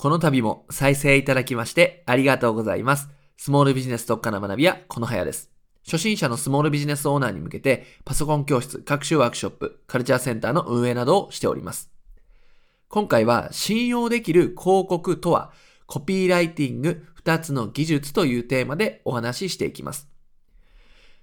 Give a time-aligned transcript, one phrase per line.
[0.00, 3.10] この度も再生いただきましてありがとうございます。
[3.36, 5.50] スモールビジネス特化の学びはこのはやです。
[5.84, 11.90] 初心者のスモールビジネスオーナーに向けてパソコン教室、学習ワークショップ、カルチャーセンターの運営などをしております。
[12.88, 15.52] 今回は信用できる広告とは
[15.84, 20.08] コピーライティング2つの技術というテーマでお話ししていきます。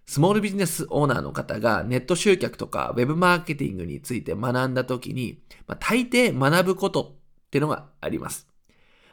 [0.05, 7.16] スモールビジネスオーナーの方がネット集客とかウェブマーケティングについて学んだ時に、まあ、大抵学ぶこと
[7.48, 8.46] ってのがあります。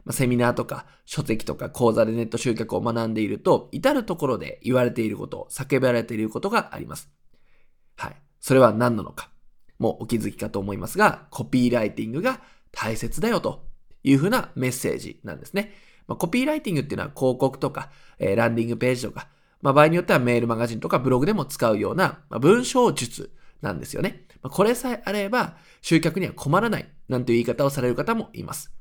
[0.05, 7.11] まあ、セミナーとか書籍とか講座でネット集客を学んでいると、至るところで言われていること、叫ばれていることがあります。
[7.97, 8.17] はい。
[8.41, 9.31] それは何なのか。
[9.79, 12.41] もうお気づきかと思いますが、コピーライティングが
[12.71, 13.67] 大切だよと
[14.03, 15.73] いうふうなメッセージなんですね。
[16.07, 19.29] まあ、コピーライティングっていうのは広告とか、えー、ランディングページとか、
[19.63, 24.27] まあ、場合によってはメールマガジンとかブログでも使うような、まあ、文章術なんですよね。
[24.43, 28.75] まあ、これさえあれば集客には困らないなんていう言い方をされる方もいます。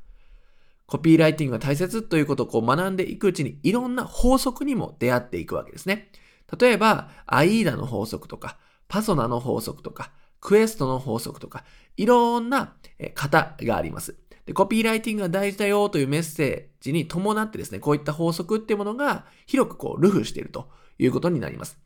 [0.94, 6.12] コピーライティングが大切ということをこう学んでいくうちにいろんな法則にも出会っていくわけですね。
[6.60, 11.66] 例えば、アイーダの法則とか、パソナの法則とか、クエストの法則とか、
[11.98, 12.76] いろんな
[13.16, 14.16] 型があります。
[14.46, 20.70] で、コピーライティングが大事だよというメッセージに伴ってですね、こういった法則っていうものが広くこう、ルフしていると
[21.00, 21.80] いうことになります。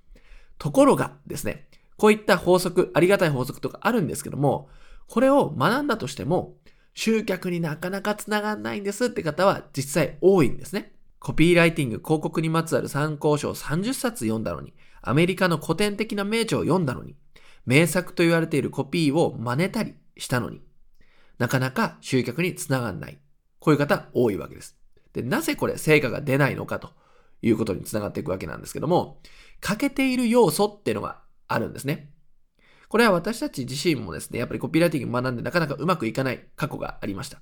[0.57, 4.67] ところがですね、こういった法則、ありがたい法則とかあるんですけども、
[5.07, 6.57] これを学んだとしても、
[6.97, 10.93] 集客になかなか繋がんないんですって方は実際多いんですね。
[11.19, 14.73] コピーライティング広告にまつわる参考書を30冊読んだのに、
[15.03, 17.15] アメリカの古典的な名著を読んだのに、
[17.67, 20.59] 名作と言われているコピーを真似たりしたのに、
[21.37, 23.19] なかなか集客につながんない。
[23.59, 24.75] こういう方多いわけです。
[25.13, 26.89] で、なぜこれ成果が出ないのかと
[27.43, 29.21] いうことにつながっていくわけなんですけども、
[29.61, 32.09] 欠けている要素っていうのがあるんですね。
[32.89, 37.41] これは私たち自身もですね、やっぱりコピーライティングを学んでなかなかうまくいかない過去がありました。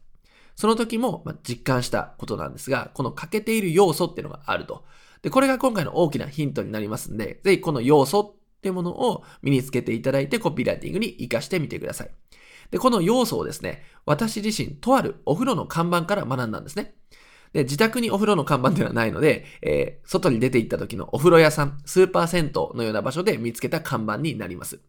[0.56, 4.86] その時も実感したことなんですが、この欠けている要素っていうのがあると。
[5.22, 12.12] で、これが今回の大きなヒントになりますんで、ぜひこの要素っていうものを身につけていただいてコピーライティングに活かしてみてください。
[12.72, 16.96] で、この要素をですね、私自身、とあるお風呂の看板から学んだんですね。
[17.56, 24.82] で、自宅にお風呂の看板ではないので、えー、外に出て行った時のお風呂屋さん、スーパー銭湯のような場所で見つけた看板になります。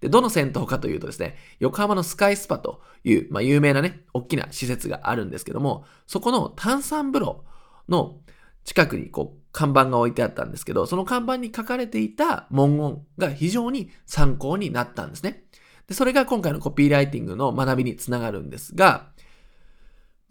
[0.00, 7.44] で、どの銭湯かというとですね、横浜のスカイスパという、まあ、有名なね、大きな施設があるんですけども、そこの炭酸風呂
[7.88, 8.20] の
[8.62, 15.42] 近くにこう、看板が置いてあったんですけど、その看板に書かれていた文言が非常に参考になったんですね。
[15.88, 19.10] で、それが今回のコピーライティングの学びにつながるんですが、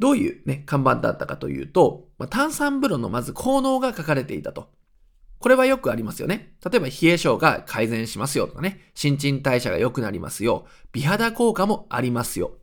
[0.01, 4.71] どういうね、看板だったかというと、まあ、炭酸風呂のまず効能が書かれていたと。
[5.37, 6.55] これはよくありますよね。
[6.65, 12.53] 例えば冷え性が改善しますよとかね、新陳代謝が良くなりますよ、美肌効果もありますよ。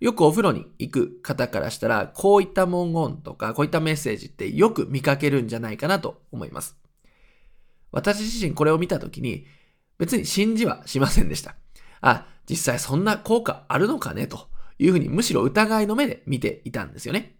[0.00, 6.76] よくお風呂に行く方からしたら、こういった文言とか、こういったメッセージってよく見かけるんじゃないかなと思います。
[7.92, 9.46] 私自身これを見たときに、
[9.98, 11.54] 別に信じはしませんでした。
[12.00, 17.36] あ、実際そんな効果あるのかねというふうにむしろ疑いの目で見ていたんですよね。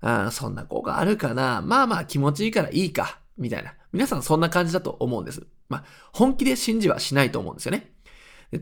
[0.00, 1.60] あそんな効果あるかな？
[1.62, 3.20] まあまあ気持ちいいからいいか。
[3.36, 3.74] みたいな。
[3.92, 5.46] 皆さんそんな感じだと思うんです。
[5.68, 7.92] まあ、本気で信じはしないと思うんですよね。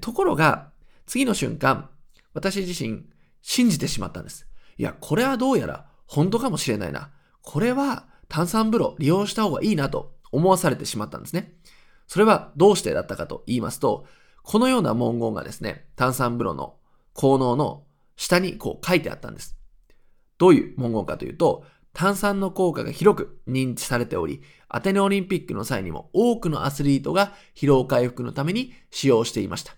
[0.00, 0.70] ところが、
[1.06, 1.90] 次の瞬間、
[2.34, 3.04] 私自身
[3.42, 4.46] 信じてしまったんです。
[4.76, 7.10] いや、これはどうやら本当かもしれないな。
[7.42, 11.54] これは炭酸風呂利用した方がいいなと思わされてしまったんですね。
[12.06, 14.06] それはどうしてだったかと言いますと、
[14.42, 16.76] このような文言がですね、炭酸風呂の
[17.14, 17.84] 効能の
[18.18, 19.56] 下にこう書いてあったんです。
[20.36, 21.64] どういう文言かというと、
[21.94, 29.74] 炭酸の効果が広く認知されており、アテネオリンピックの際にも多くのアスリートが疲労回復のために使用していました。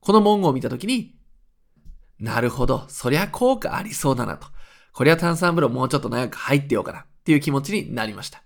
[0.00, 1.16] この文言を見たときに、
[2.18, 4.46] なるほど、そりゃ効果ありそうだなと。
[4.92, 8.42] こりゃ炭酸風呂もうちょっと長く入ってようかなっていう気持ちになりました。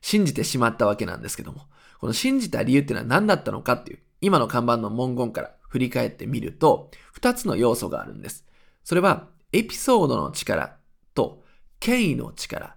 [0.00, 1.62] 信じてしまったわけなんですけども、
[2.00, 8.44] この信じた理由っていうのは何だったのかっていう、今の看板の文言から振り返ってみると、二つの要素があるんです。
[8.84, 10.76] それは、エピソードの力
[11.14, 11.42] と
[11.80, 12.76] 権威の力、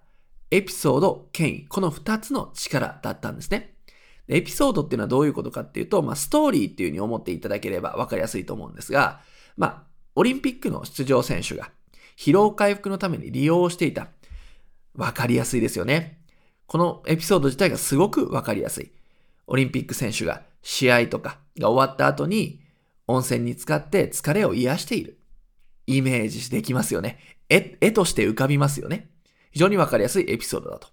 [0.50, 3.74] エピソード、権威、この二つの力だったんですね。
[4.28, 9.20] エピソードっていうのはどういうことかっていうと、まあ、ストーリーっていう風に思っていただければ分かりやすいと思うんですが、
[9.56, 9.82] まあ、
[10.14, 11.70] オリンピックの出場選手が
[12.16, 14.08] 疲労回復のために利用していた。
[14.94, 16.20] 分かりやすいですよね。
[16.66, 18.92] このエピソード自体がすごく分かりやすい。
[19.46, 22.60] オリンピック選手が試合とかが終わった後に
[23.06, 25.18] 温泉に浸かって疲れを癒している。
[25.86, 27.18] イメージできますよね。
[27.48, 29.10] 絵、絵として浮かびますよね。
[29.50, 30.88] 非常にわかりやすいエピソードだと。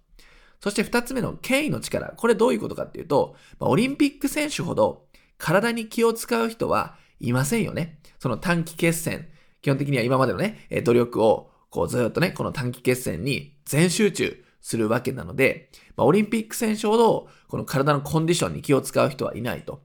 [0.60, 2.14] そして二つ目の権威の力。
[2.18, 8.00] これどういうことかっていうと、オリンピック選手ほど体に気を使う人はいませんよね。
[8.20, 9.30] その短期決戦、
[9.62, 19.82] 基本的には今までのね、努力をこうずっとね、この短期決戦に全集中するわけなので、オリンピック選手ほど、この体のコンディションに気を使う人はいないと。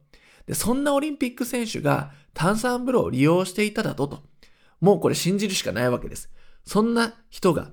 [0.46, 4.22] で、そんなオリンピック選手が炭酸風呂を利用していただとと。
[4.80, 6.30] もうこれ信じるしかないわけです。
[6.64, 7.70] そんな人が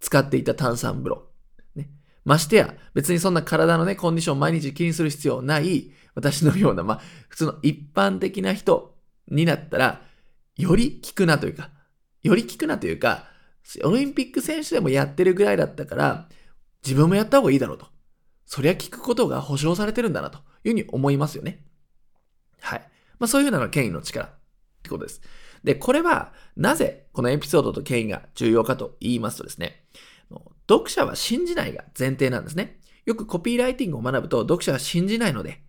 [0.00, 1.28] 使っていた炭酸風呂。
[1.74, 1.88] ね。
[2.24, 8.96] ましてや、別にそんな体のね、コンディションを毎日気にする必要ない、私のような、まあ、普通の一般的な人
[9.28, 10.02] になったら、
[10.56, 11.70] より効くなというか、
[12.22, 13.24] より効くなというか、
[13.84, 16.28] オリンピック選手でもやってるぐらいだったから、
[16.84, 17.86] 自分もやった方がいいだろうと。
[18.46, 21.65] そりゃ聞くことが保証されてるんだなというふうに思いますよね。
[23.18, 24.30] まあそういうふうなのが権威の力っ
[24.82, 25.20] てことです。
[25.64, 29.84] で、これはなぜこのエピソードと権威が重要かと言いますとですね、
[30.68, 32.80] 読者は信じないが前提なんですね。
[33.04, 35.62] よくコピーライティングを学ぶと読者は信じないので、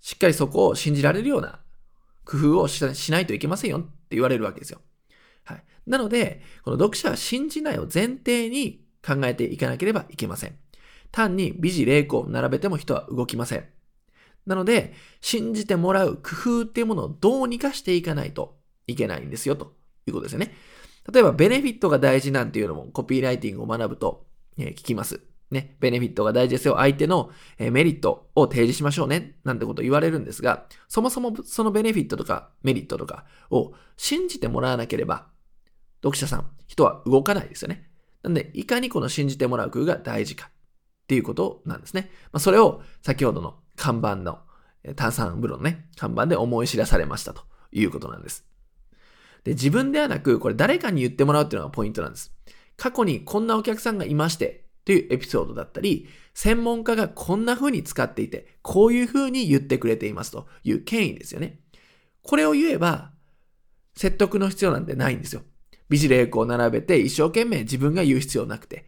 [0.00, 1.60] しっかりそこを信じられるような
[2.24, 4.80] 工夫をしないといけませんよって言われるわけですよ。
[5.44, 5.64] はい。
[5.86, 10.56] なので、この読者は信じないを前提に考えていかなければいけません。
[11.10, 13.64] 単に美辞霊句を並べても人は動きません。
[14.46, 19.74] なので、信じてもらう工夫っていうものをどうにかしていかないといけないんですよ、と
[20.06, 20.54] いうことですよね。
[21.12, 24.26] 例えば、ベネフィットが大事なんていうのもコピーライティングを学ぶと、
[24.58, 25.20] えー、聞きます。
[25.52, 26.76] ね、ベネフィットが大事ですよ。
[26.76, 29.36] 相手の、えメリットを提示しましょうね。
[29.44, 35.26] なんてこと言われるんですが、そもそもそのベネフィットとかメリットとかを信じてもらわなければ、
[36.02, 37.90] 読者さん、人は動かないですよね。
[38.22, 42.10] なんで、いかにこの信じてもらう工夫が大事かっていうことなんですね。
[42.32, 44.40] まあ、それを先ほどの看板の
[44.96, 47.42] 炭酸風呂のね、看板で思い知らされましたと
[47.72, 48.44] いうことなんです。
[49.44, 52.32] で、自分ではなく、これ誰かに言ってもらうっていうのがポイントなんです。
[52.76, 61.60] 過去にこんなお客さんがいまして、というエピソードだったり、専門家がこんな風に使っていて、こういう風に言ってくれていますという権威ですよね。
[62.22, 63.12] これを言えば、
[63.94, 65.42] 説得の必要なんてないんですよ。
[65.88, 68.86] 美辞麗句を並べて一生懸命自分が言う必要なくて、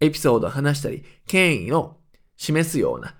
[0.00, 1.98] エピソードを話したり、権威を
[2.36, 3.14] 示すような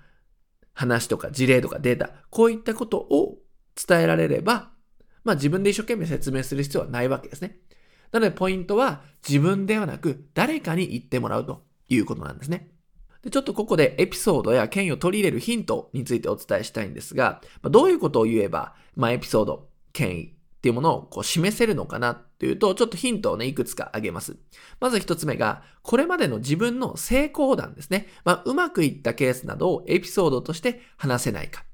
[0.73, 3.37] 話とか事例とかデータ、こういったことを
[3.75, 4.71] 伝えられれば、
[5.23, 7.57] まあ自分で一生懸命説明する必要はないわけですね。
[8.11, 12.69] なのでポイントは自分ではなく誰かに言ってもらうということなんですね。
[13.23, 24.37] で、ちょっとここでエピソードや権威を取り入れるヒントについてお伝えしたいんですが、まあ、どういうことを言えば、まあ、エピソード、権威っていうものをこう示せるのかなっていうと、ちょっとヒントをね、いくつか挙げます。
[24.79, 28.05] まず一つ目が、これまでの自分の成功談ですね。
[28.25, 31.65] まあ、うまくいったケースなどをエピソードとして話せないかっ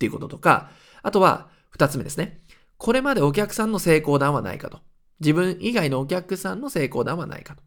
[0.00, 0.72] ていうこととか、
[1.04, 2.42] あとは二つ目ですね。
[2.78, 4.80] これまでお客さんの成功談はないかと。
[5.20, 7.62] 自分以外のお客さんの成功談はないかと。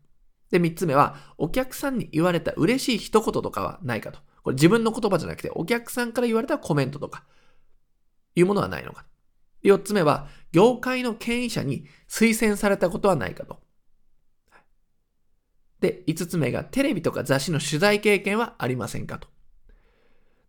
[0.51, 4.19] で、三つ目は、お客さんに言われた嬉しい一言とかはないかと。
[4.43, 7.23] これ自分の言葉じゃなくて、お客さんから言われたコメントとか、
[8.35, 9.05] いうものはないのか。
[9.65, 13.59] 四つ目は、業界の権威者に推薦されたことはないかと。
[15.81, 19.27] で、五つ目が、テレビとか雑誌の取材経験はありませんかと。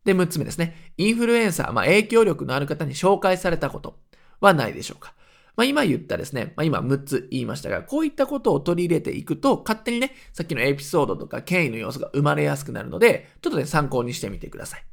[0.05, 0.93] で、六つ目ですね。
[0.99, 3.99] インフルエンサー、まあ、影響力のある方に紹介されたこと
[4.41, 5.15] はないでしょうか。
[5.57, 14.85] まあ、今言ったですね、まあ、今6つ言いましたが、こういったことを取り入れていくと、勝手にね、さっきのエピソードとか権威の要素が生まれやすくなるので、ちょっとね、参考にしてみてください。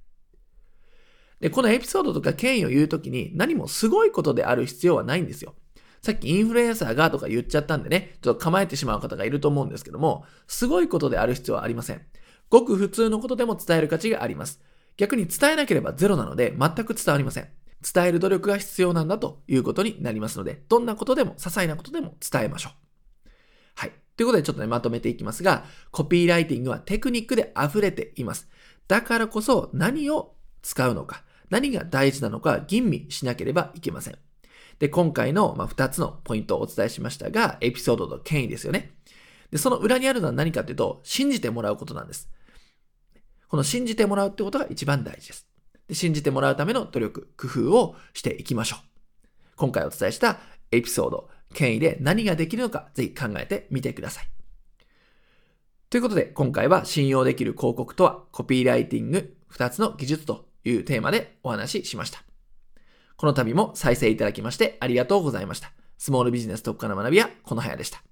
[1.44, 5.56] で、このエピソードとか権威を言うときに何もすごいことである必要はないんですよ。
[6.02, 12.02] さっきインフルエンサーがとか言っちゃったんでね、ちょっと構えてしまう方がいると思うんですけども、すごいことである必要はありません。
[12.50, 14.62] ごく普通のことでも伝える価値があります。
[14.96, 17.50] 逆に伝えなければゼロなので全く伝わりません。
[17.94, 22.70] 伝える努力が必要なんだということになりますので、どんなことでも、些細なことでも伝えましょ
[23.26, 23.30] う。
[23.76, 23.92] はい。
[24.16, 28.48] ということでちょっとね、まとめていきますが、コピーライティングはテクニックで溢れています。
[28.88, 31.24] だからこそ何を使うのか、
[31.54, 34.18] 何が大事なのか吟味しなければいけません。
[34.80, 38.94] で、今回の、ま2つのポイントをお伝えしましたが、エピソードと権威ですよね。
[39.52, 42.28] で、その裏にあるのは何かというと、信じてもらうことなんです。
[43.48, 45.48] この信じてもらうってことが一番大事です。
[45.88, 48.80] で信じてもらうための努力、工夫をしていきましょう。
[49.56, 50.40] 今回お伝えした
[50.72, 54.28] エピソード、権威で何ができるのか、ぜひ考えてみてください。
[55.92, 62.24] ということで、今回は信用できる広告とは、コピーライティング2つの技術というテーマでお話ししました。
[63.16, 65.72] この度も再生いただきましてありがとうございました。
[65.98, 68.04] スモールビジネス特化の学びはこの早でした。